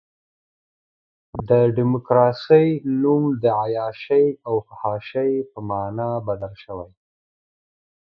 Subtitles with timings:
[1.49, 2.67] د ډیموکراسۍ
[3.01, 6.91] نوم د عیاشۍ او فحاشۍ په معنی بدل شوی.